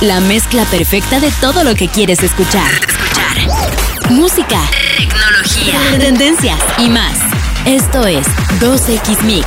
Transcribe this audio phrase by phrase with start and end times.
[0.00, 2.70] La mezcla perfecta de todo lo que quieres escuchar.
[2.72, 4.10] Escuchar.
[4.10, 4.60] Música,
[4.96, 7.18] tecnología, tendencias y más.
[7.64, 8.26] Esto es
[8.60, 9.46] 2X Mix.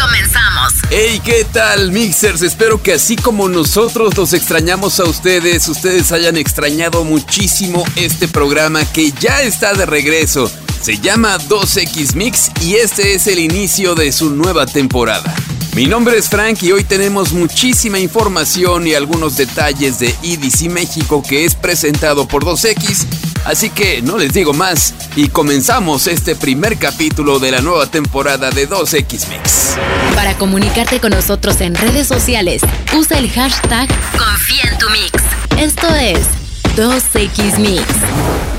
[0.00, 0.72] Comenzamos.
[0.88, 2.40] Hey, ¿qué tal, Mixers?
[2.40, 8.90] Espero que así como nosotros los extrañamos a ustedes, ustedes hayan extrañado muchísimo este programa
[8.90, 10.50] que ya está de regreso.
[10.80, 15.34] Se llama 2X Mix y este es el inicio de su nueva temporada.
[15.74, 21.22] Mi nombre es Frank y hoy tenemos muchísima información y algunos detalles de EDC México
[21.26, 23.06] que es presentado por 2X,
[23.46, 28.50] así que no les digo más y comenzamos este primer capítulo de la nueva temporada
[28.50, 29.76] de 2X Mix.
[30.14, 32.60] Para comunicarte con nosotros en redes sociales,
[32.94, 35.22] usa el hashtag Confía en tu Mix.
[35.58, 36.26] Esto es
[36.76, 38.51] 2X Mix.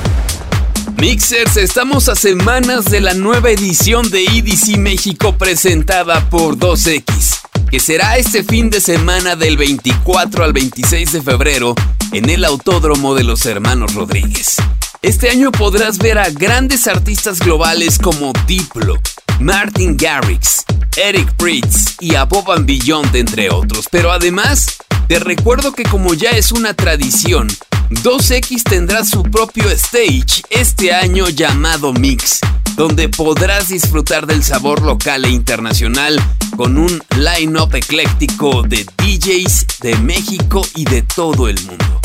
[0.97, 7.79] Mixers, estamos a semanas de la nueva edición de EDC México presentada por 2X, que
[7.79, 11.75] será este fin de semana del 24 al 26 de febrero
[12.11, 14.57] en el Autódromo de los Hermanos Rodríguez.
[15.01, 18.97] Este año podrás ver a grandes artistas globales como Diplo,
[19.39, 20.63] Martin Garrix,
[20.95, 23.87] Eric Pritz y a Bob Beyond, entre otros.
[23.91, 24.77] Pero además,
[25.07, 27.47] te recuerdo que como ya es una tradición,
[27.95, 32.39] 2X tendrá su propio stage este año llamado Mix,
[32.75, 36.21] donde podrás disfrutar del sabor local e internacional
[36.55, 41.99] con un line-up ecléctico de DJs de México y de todo el mundo.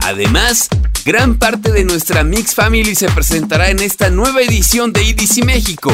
[0.00, 0.68] Además,
[1.04, 5.92] gran parte de nuestra Mix Family se presentará en esta nueva edición de EDC México,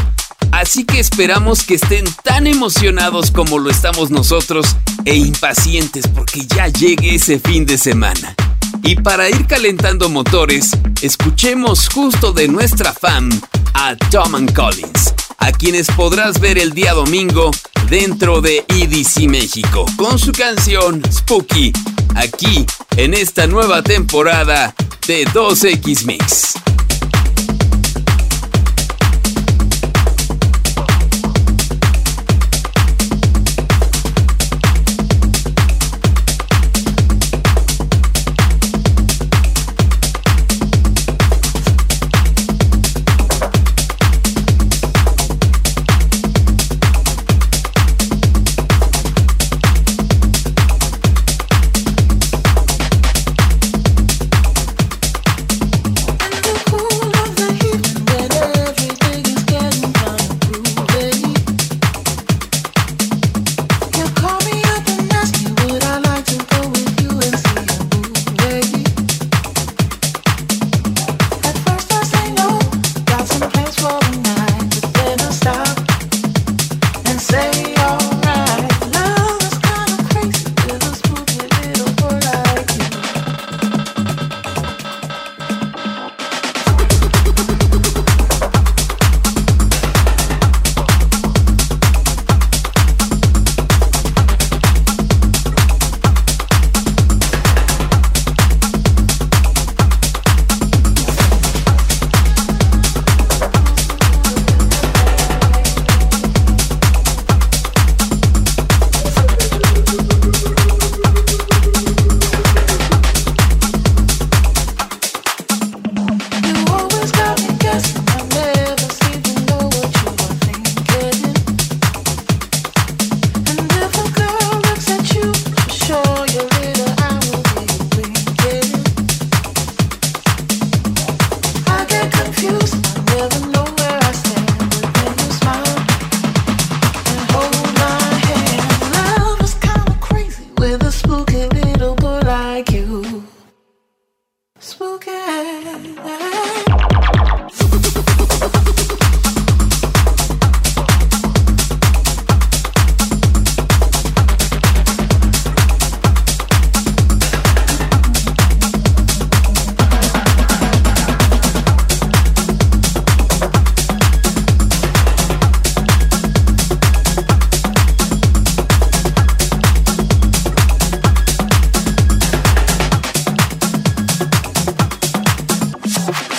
[0.53, 6.67] Así que esperamos que estén tan emocionados como lo estamos nosotros e impacientes porque ya
[6.69, 8.34] llegue ese fin de semana.
[8.83, 10.70] Y para ir calentando motores,
[11.03, 13.28] escuchemos justo de nuestra fan
[13.75, 17.50] a Tom Collins, a quienes podrás ver el día domingo
[17.89, 21.72] dentro de EDC México con su canción Spooky,
[22.14, 24.75] aquí en esta nueva temporada
[25.06, 26.55] de 2X Mix.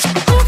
[0.03, 0.40] Thank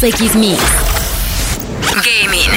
[0.00, 0.58] 2X Mix.
[1.92, 2.50] Gaming.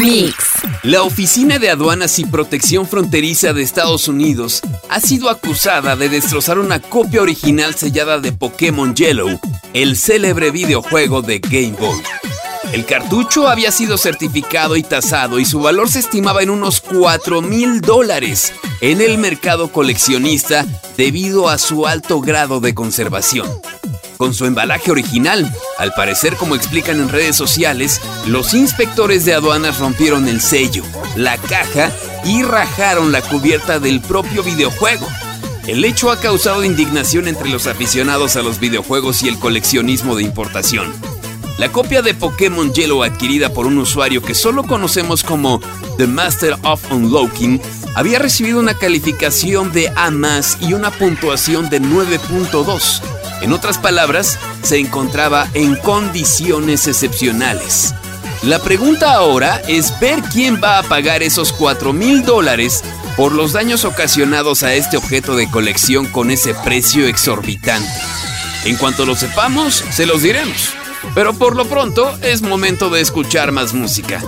[0.00, 0.34] Mix.
[0.82, 6.58] La Oficina de Aduanas y Protección Fronteriza de Estados Unidos ha sido acusada de destrozar
[6.58, 9.38] una copia original sellada de Pokémon Yellow,
[9.72, 12.02] el célebre videojuego de Game Boy.
[12.72, 17.40] El cartucho había sido certificado y tasado y su valor se estimaba en unos 4
[17.40, 20.66] mil dólares en el mercado coleccionista
[20.96, 23.48] debido a su alto grado de conservación.
[24.20, 29.78] Con su embalaje original, al parecer como explican en redes sociales, los inspectores de aduanas
[29.78, 30.84] rompieron el sello,
[31.16, 31.90] la caja
[32.26, 35.08] y rajaron la cubierta del propio videojuego.
[35.66, 40.24] El hecho ha causado indignación entre los aficionados a los videojuegos y el coleccionismo de
[40.24, 40.92] importación.
[41.56, 45.62] La copia de Pokémon Yellow adquirida por un usuario que solo conocemos como
[45.96, 47.58] The Master of Unlocking
[47.94, 50.10] había recibido una calificación de A
[50.60, 53.09] y una puntuación de 9.2.
[53.40, 57.94] En otras palabras, se encontraba en condiciones excepcionales.
[58.42, 62.82] La pregunta ahora es ver quién va a pagar esos 4 mil dólares
[63.16, 67.90] por los daños ocasionados a este objeto de colección con ese precio exorbitante.
[68.64, 70.70] En cuanto lo sepamos, se los diremos.
[71.14, 74.22] Pero por lo pronto es momento de escuchar más música.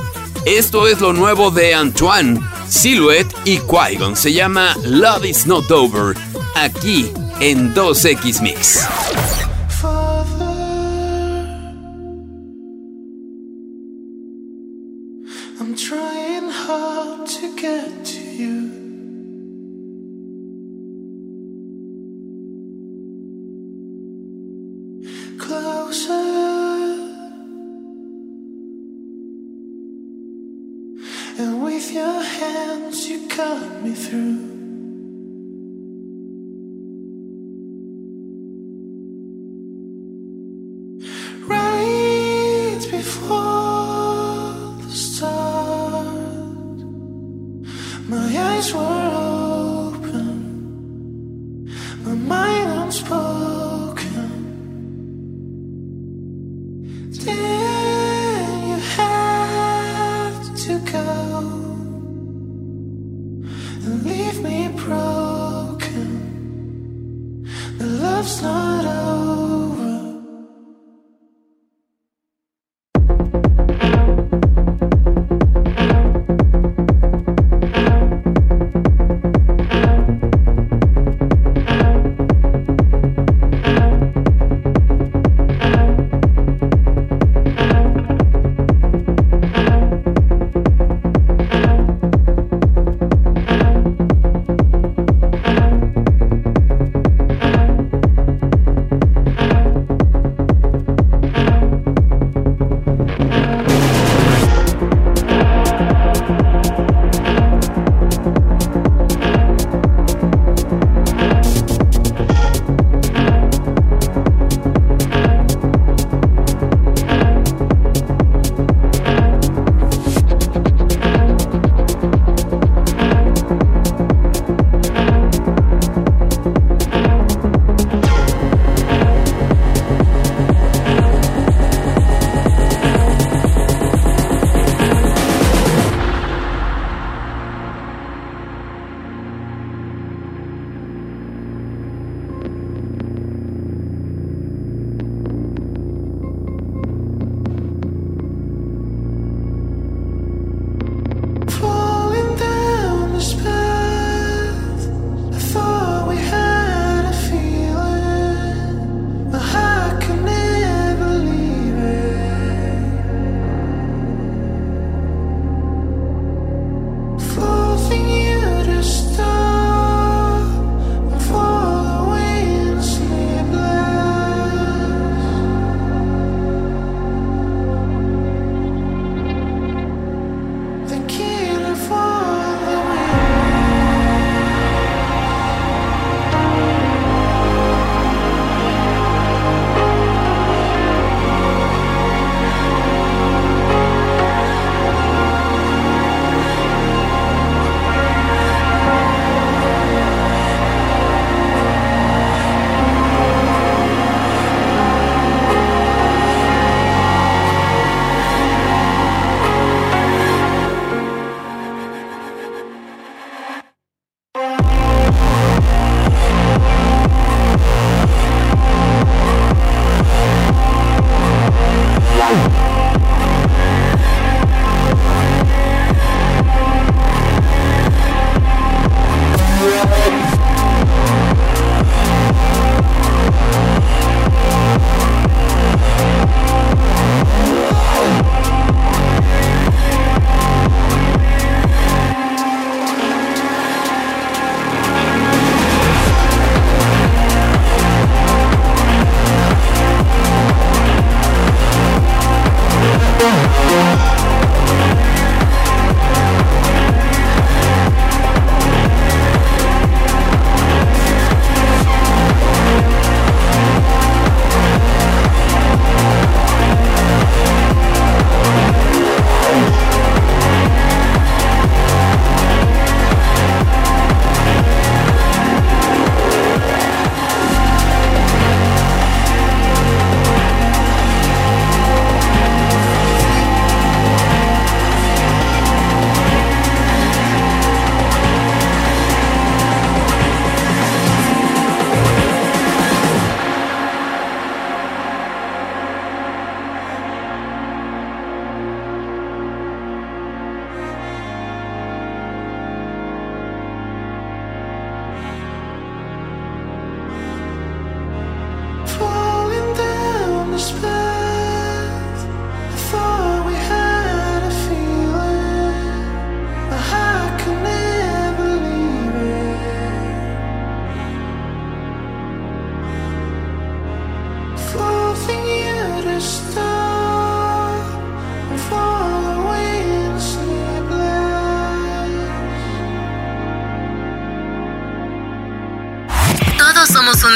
[0.45, 6.17] Esto es lo nuevo de Antoine, Silhouette y qui Se llama Love is Not Over,
[6.57, 8.87] aquí en 2X Mix.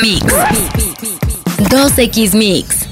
[0.02, 0.24] Mix.
[1.70, 2.86] 2X Mix.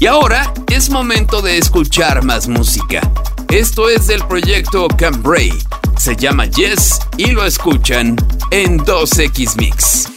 [0.00, 3.00] Y ahora es momento de escuchar más música.
[3.48, 5.52] Esto es del proyecto Cambray.
[5.96, 8.16] Se llama Yes y lo escuchan
[8.50, 10.13] en 2X Mix.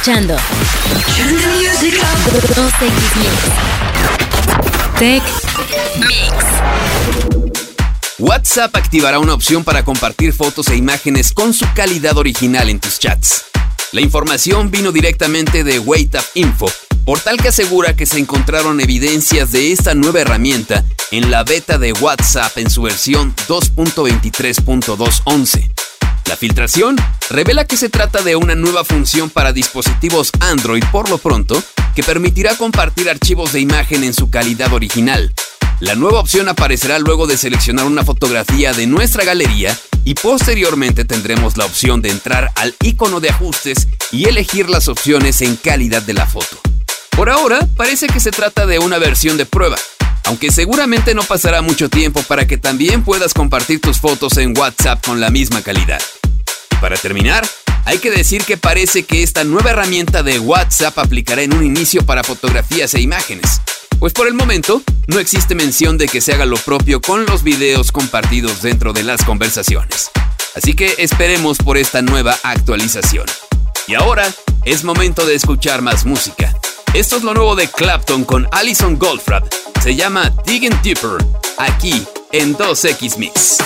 [0.00, 0.36] Estás escuchando
[2.54, 2.90] 2X
[4.98, 5.22] Tech
[5.98, 6.32] Mix.
[8.18, 12.98] WhatsApp activará una opción para compartir fotos e imágenes con su calidad original en tus
[12.98, 13.44] chats.
[13.92, 16.72] La información vino directamente de WaitUp Info,
[17.04, 21.92] portal que asegura que se encontraron evidencias de esta nueva herramienta en la beta de
[21.92, 25.70] WhatsApp en su versión 2.23.211.
[26.24, 26.96] La filtración
[27.30, 31.62] revela que se trata de una nueva función para dispositivos Android por lo pronto
[31.94, 35.32] que permitirá compartir archivos de imagen en su calidad original.
[35.78, 41.56] La nueva opción aparecerá luego de seleccionar una fotografía de nuestra galería y posteriormente tendremos
[41.56, 46.14] la opción de entrar al icono de ajustes y elegir las opciones en calidad de
[46.14, 46.60] la foto.
[47.10, 49.76] Por ahora, parece que se trata de una versión de prueba,
[50.24, 55.04] aunque seguramente no pasará mucho tiempo para que también puedas compartir tus fotos en WhatsApp
[55.04, 56.00] con la misma calidad.
[56.80, 57.46] Para terminar,
[57.84, 62.06] hay que decir que parece que esta nueva herramienta de WhatsApp aplicará en un inicio
[62.06, 63.60] para fotografías e imágenes,
[63.98, 67.42] pues por el momento no existe mención de que se haga lo propio con los
[67.42, 70.10] videos compartidos dentro de las conversaciones.
[70.56, 73.26] Así que esperemos por esta nueva actualización.
[73.86, 74.26] Y ahora
[74.64, 76.54] es momento de escuchar más música.
[76.94, 79.52] Esto es lo nuevo de Clapton con Alison Goldfrapp.
[79.82, 81.18] Se llama Digging Deeper,
[81.58, 83.58] aquí en 2X Mix.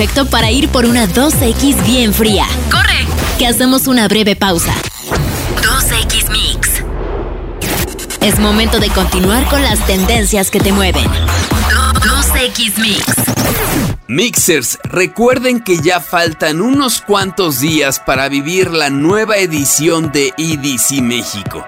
[0.00, 2.46] Perfecto para ir por una 2X bien fría.
[2.70, 3.06] ¡Corre!
[3.38, 4.72] Que hacemos una breve pausa.
[5.60, 6.82] 2X Mix.
[8.22, 11.04] Es momento de continuar con las tendencias que te mueven.
[11.04, 13.04] 2X Mix.
[14.08, 21.02] Mixers, recuerden que ya faltan unos cuantos días para vivir la nueva edición de EDC
[21.02, 21.66] México.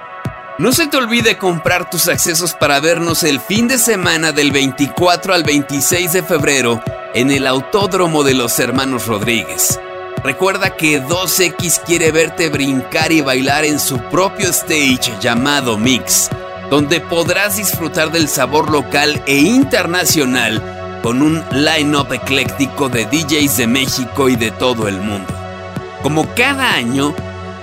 [0.56, 5.34] No se te olvide comprar tus accesos para vernos el fin de semana del 24
[5.34, 6.82] al 26 de febrero
[7.14, 9.78] en el Autódromo de los Hermanos Rodríguez.
[10.24, 16.30] Recuerda que 2X quiere verte brincar y bailar en su propio stage llamado Mix,
[16.70, 23.66] donde podrás disfrutar del sabor local e internacional con un line-up ecléctico de DJs de
[23.66, 25.34] México y de todo el mundo.
[26.02, 27.14] Como cada año,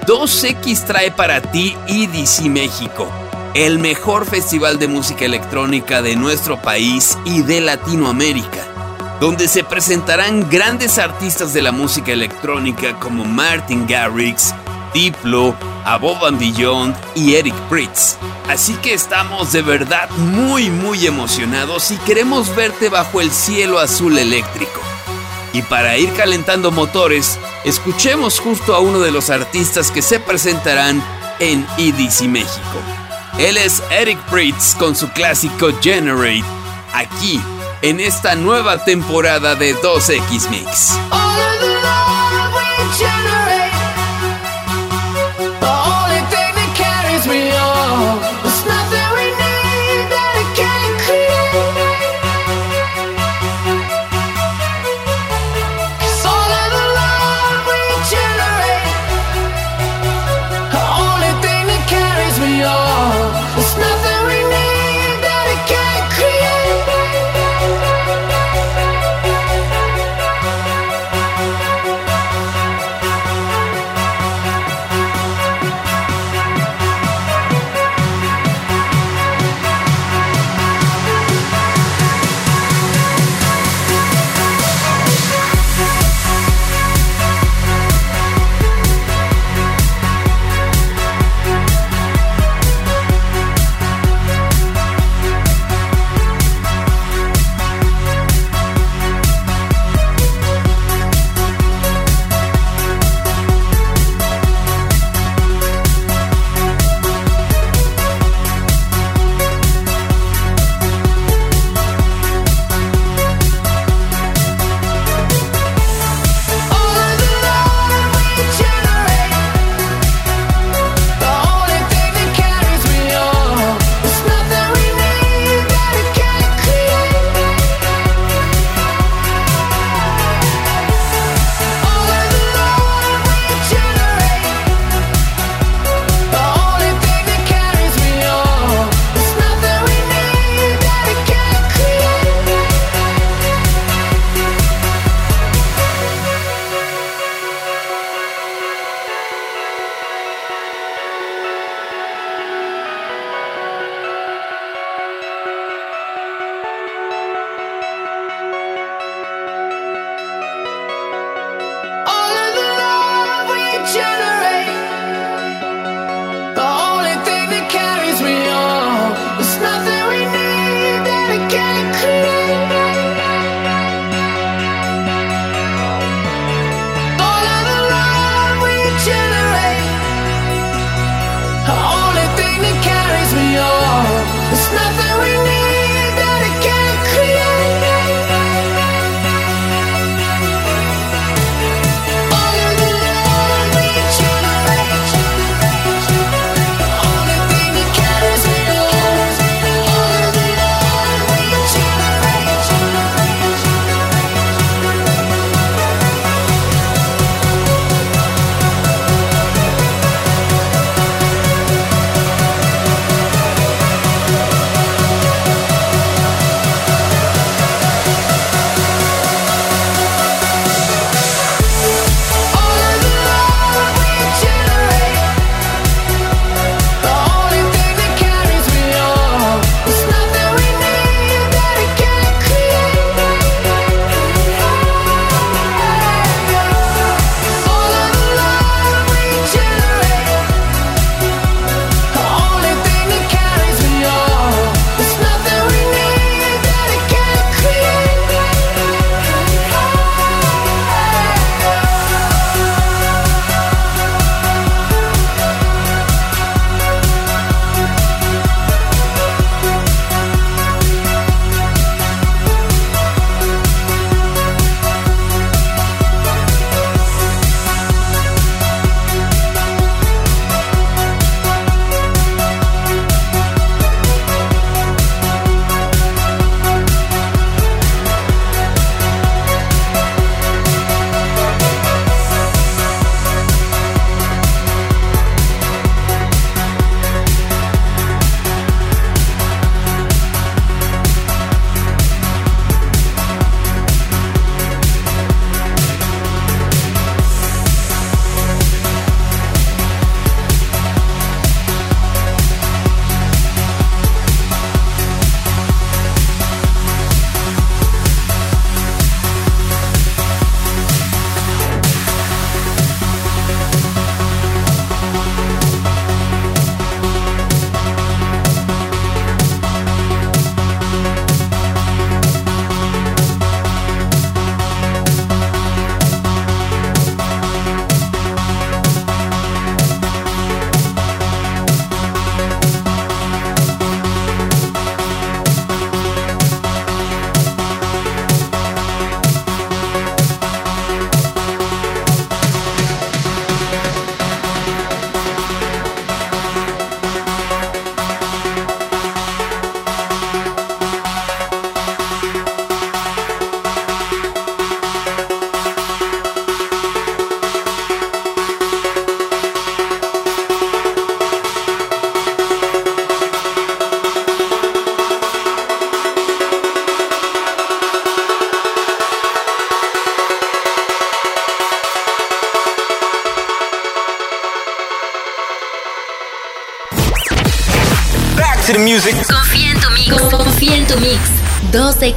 [0.06, 3.08] 2X trae para ti EDC México,
[3.54, 8.66] el mejor festival de música electrónica de nuestro país y de Latinoamérica,
[9.20, 14.54] donde se presentarán grandes artistas de la música electrónica como Martin Garrix,
[14.94, 15.56] Diplo,
[15.86, 18.16] Above and Beyond y Eric Pritz.
[18.48, 24.18] Así que estamos de verdad muy muy emocionados y queremos verte bajo el cielo azul
[24.18, 24.80] eléctrico.
[25.52, 31.04] Y para ir calentando motores, escuchemos justo a uno de los artistas que se presentarán
[31.40, 32.80] en EDC México.
[33.38, 36.44] Él es Eric Pritz con su clásico Generate,
[36.94, 37.42] aquí
[37.82, 40.98] en esta nueva temporada de 2X Mix.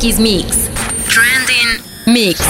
[0.03, 0.69] 2X Mix.
[1.09, 2.41] Trending Mix.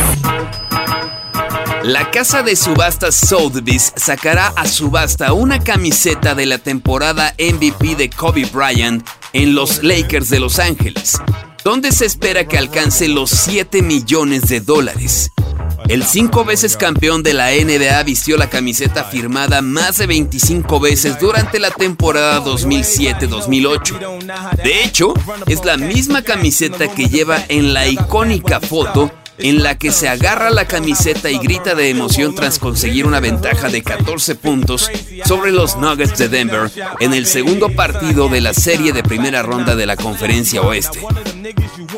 [1.82, 8.08] La casa de subastas Sotheby's sacará a subasta una camiseta de la temporada MVP de
[8.08, 11.18] Kobe Bryant en los Lakers de Los Ángeles,
[11.62, 15.30] donde se espera que alcance los 7 millones de dólares.
[15.92, 21.18] El cinco veces campeón de la NBA vistió la camiseta firmada más de 25 veces
[21.20, 24.54] durante la temporada 2007-2008.
[24.64, 25.12] De hecho,
[25.46, 30.50] es la misma camiseta que lleva en la icónica foto en la que se agarra
[30.50, 34.90] la camiseta y grita de emoción tras conseguir una ventaja de 14 puntos
[35.24, 39.74] sobre los Nuggets de Denver en el segundo partido de la serie de primera ronda
[39.76, 41.00] de la Conferencia Oeste.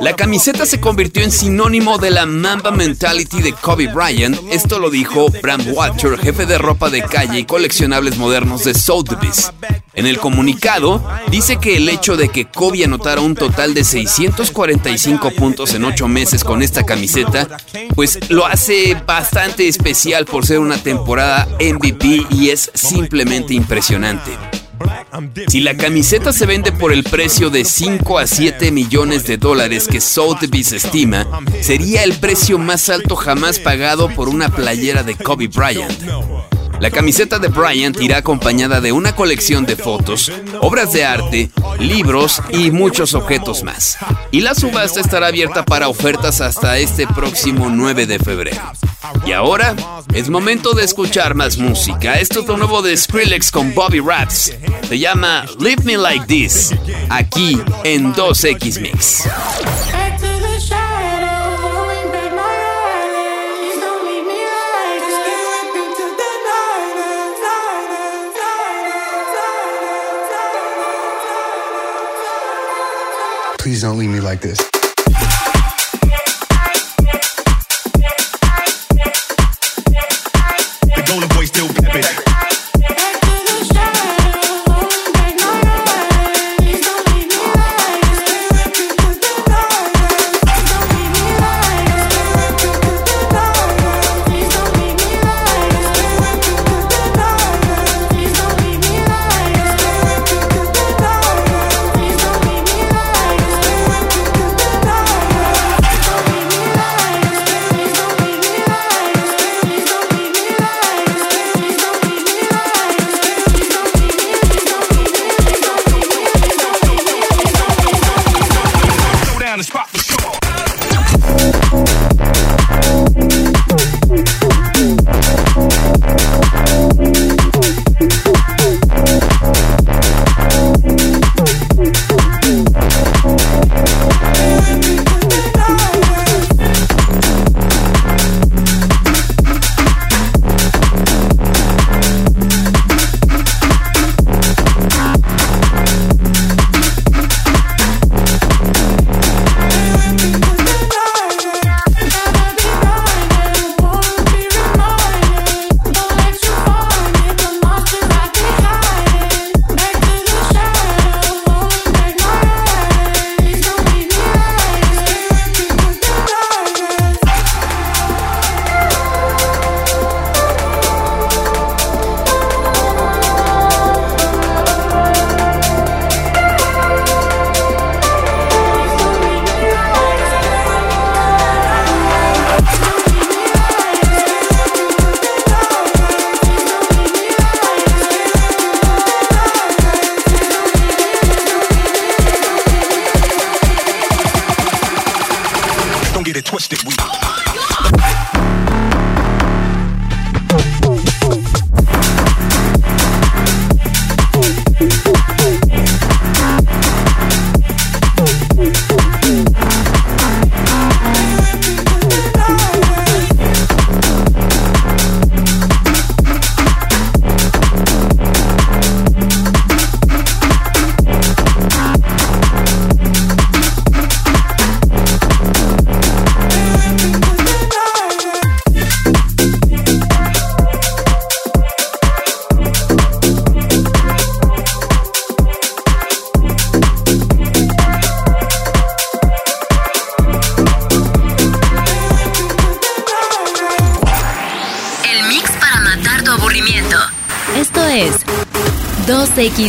[0.00, 4.90] La camiseta se convirtió en sinónimo de la Mamba Mentality de Kobe Bryant, esto lo
[4.90, 9.52] dijo Bram Watcher, jefe de ropa de calle y coleccionables modernos de Sotheby's.
[9.96, 15.30] En el comunicado, dice que el hecho de que Kobe anotara un total de 645
[15.32, 17.58] puntos en 8 meses con esta camiseta,
[17.94, 24.32] pues lo hace bastante especial por ser una temporada MVP y es simplemente impresionante.
[25.46, 29.86] Si la camiseta se vende por el precio de 5 a 7 millones de dólares
[29.86, 31.26] que Sotheby's estima,
[31.60, 36.02] sería el precio más alto jamás pagado por una playera de Kobe Bryant.
[36.80, 42.42] La camiseta de Bryant irá acompañada de una colección de fotos, obras de arte, libros
[42.50, 43.96] y muchos objetos más.
[44.30, 48.60] Y la subasta estará abierta para ofertas hasta este próximo 9 de febrero.
[49.26, 49.74] Y ahora
[50.12, 52.18] es momento de escuchar más música.
[52.18, 54.52] Esto es lo nuevo de Skrillex con Bobby Raps.
[54.88, 56.74] Se llama Leave Me Like This,
[57.08, 59.24] aquí en 2X Mix.
[73.64, 74.73] Please don't leave me like this.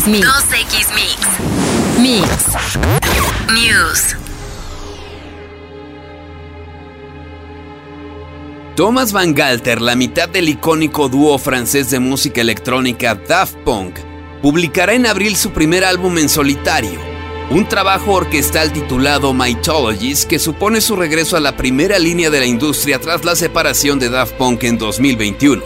[0.06, 0.28] 2X Mix.
[0.28, 1.18] 2X Mix.
[1.99, 2.56] Mix.
[3.51, 4.16] News.
[8.76, 13.97] Thomas Van Galter, la mitad del icónico dúo francés de música electrónica Daft Punk,
[14.43, 16.99] publicará en abril su primer álbum en solitario,
[17.49, 22.45] un trabajo orquestal titulado Mythologies que supone su regreso a la primera línea de la
[22.45, 25.64] industria tras la separación de Daft Punk en 2021.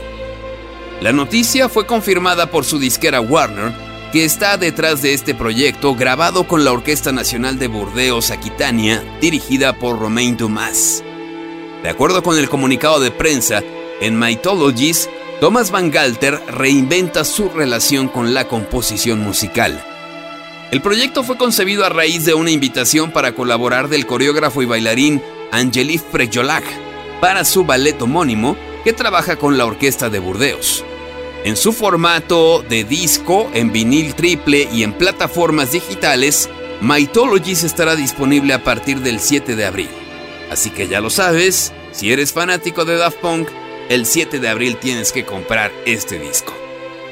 [1.01, 6.47] La noticia fue confirmada por su disquera Warner, que está detrás de este proyecto grabado
[6.47, 11.03] con la Orquesta Nacional de Burdeos Aquitania, dirigida por Romain Dumas.
[11.83, 13.61] De acuerdo con el comunicado de prensa,
[14.01, 19.83] en Mythologies, Thomas Van Galter reinventa su relación con la composición musical.
[20.71, 25.21] El proyecto fue concebido a raíz de una invitación para colaborar del coreógrafo y bailarín
[25.51, 26.63] Angelique Frejolac
[27.21, 30.83] para su ballet homónimo que trabaja con la Orquesta de Burdeos.
[31.45, 36.49] En su formato de disco, en vinil triple y en plataformas digitales,
[36.81, 39.89] Mythologies estará disponible a partir del 7 de abril.
[40.51, 43.49] Así que ya lo sabes, si eres fanático de Daft Punk,
[43.89, 46.53] el 7 de abril tienes que comprar este disco.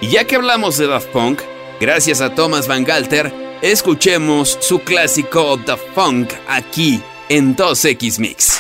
[0.02, 1.42] Y ya que hablamos de Daft Punk,
[1.80, 8.60] gracias a Thomas Van Galter, escuchemos su clásico Daft Punk aquí en 2X Mix.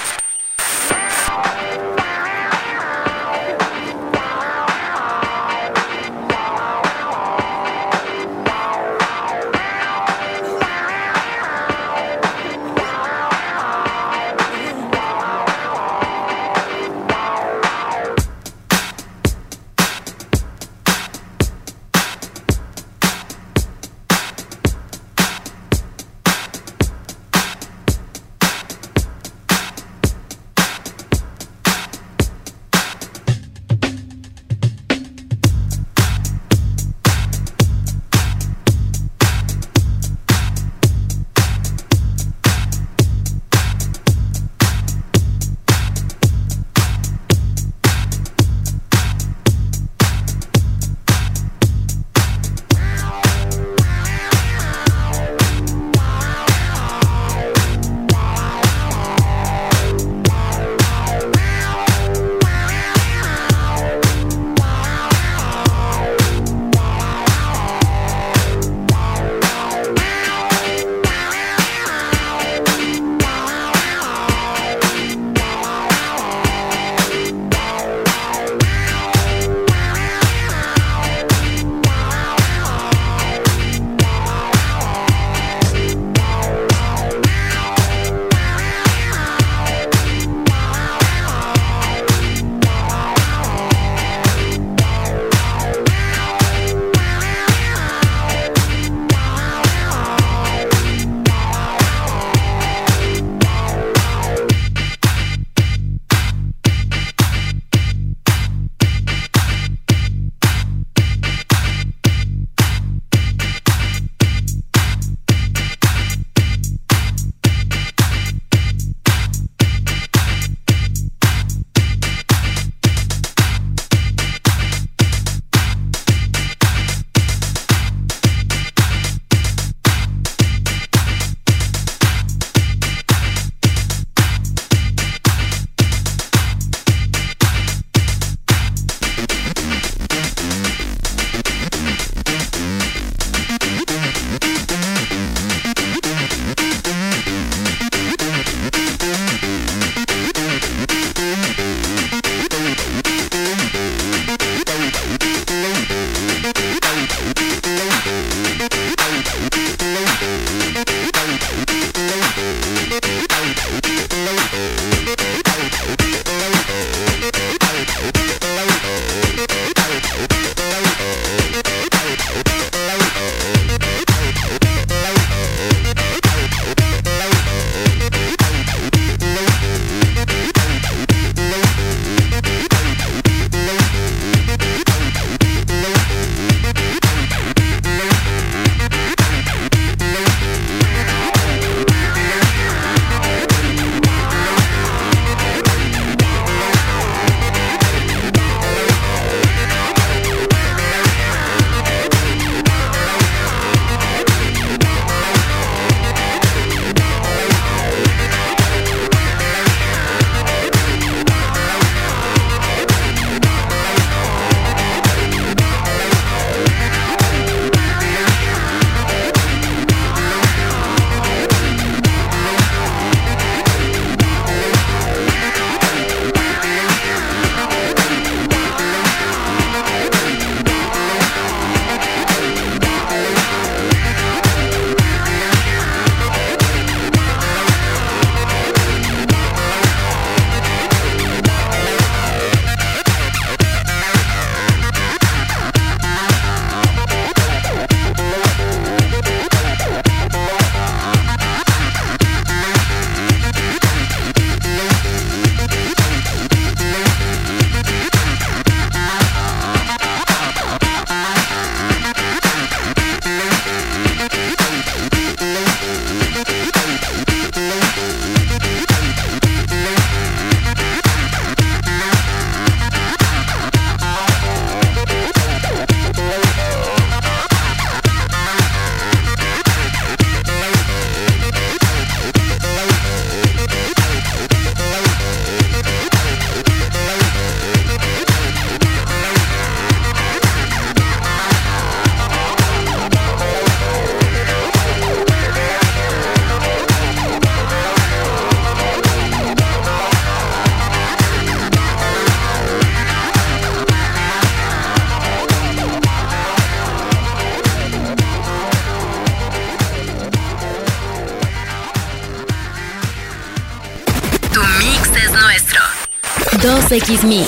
[316.88, 317.47] 2X Mix.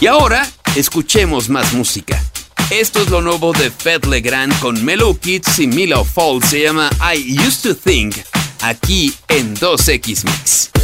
[0.00, 2.22] Y ahora, escuchemos más música.
[2.70, 6.42] Esto es lo nuevo de Fed Legrand con Melo Kids y Milo Fall.
[6.42, 8.16] Se llama I Used to Think,
[8.62, 10.77] aquí en 2X Mix.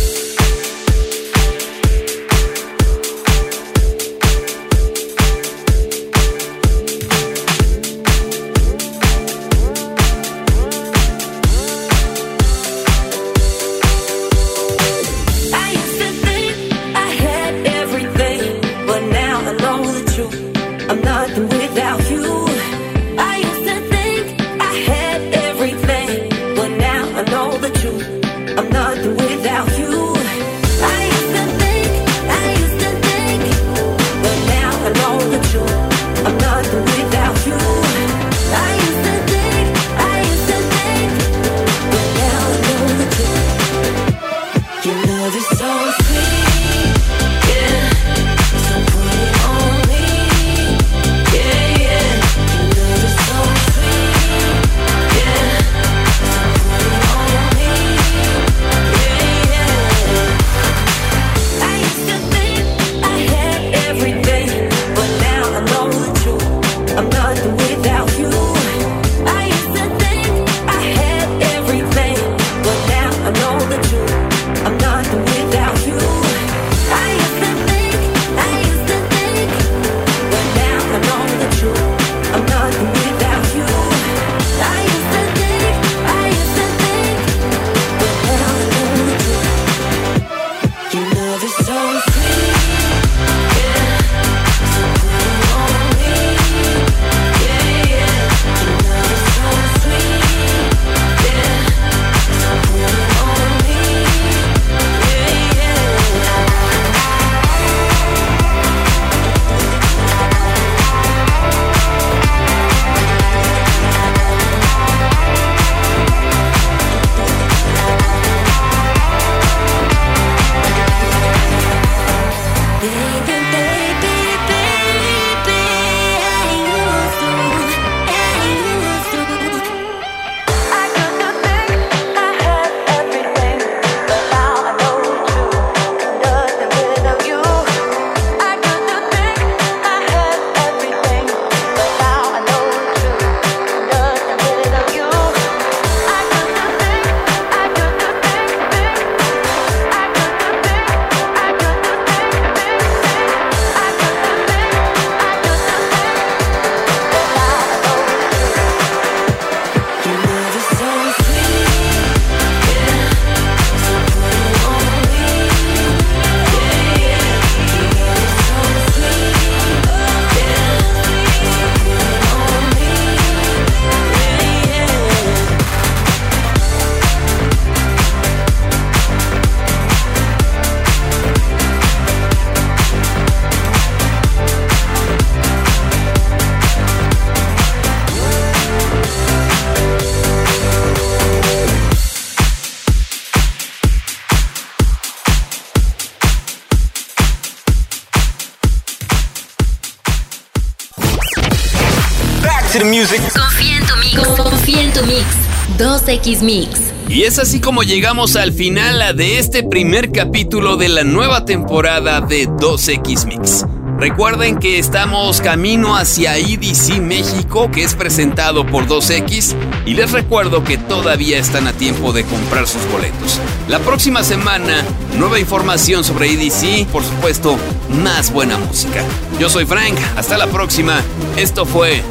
[206.43, 206.93] Mix.
[207.09, 212.21] Y es así como llegamos al final de este primer capítulo de la nueva temporada
[212.21, 213.67] de 2X Mix.
[213.99, 219.57] Recuerden que estamos camino hacia EDC México, que es presentado por 2X,
[219.87, 223.41] y les recuerdo que todavía están a tiempo de comprar sus boletos.
[223.67, 224.85] La próxima semana,
[225.19, 227.59] nueva información sobre EDC, por supuesto,
[228.05, 229.03] más buena música.
[229.41, 231.03] Yo soy Frank, hasta la próxima.
[231.37, 232.03] Esto fue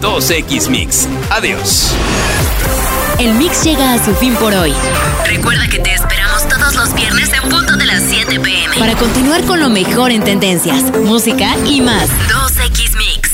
[0.00, 1.08] 2X Mix.
[1.30, 1.92] Adiós.
[3.18, 4.72] El mix llega a su fin por hoy.
[5.26, 9.42] Recuerda que te esperamos todos los viernes en punto de las 7 pm para continuar
[9.44, 12.08] con lo mejor en tendencias, música y más.
[12.08, 13.27] 2X Mix.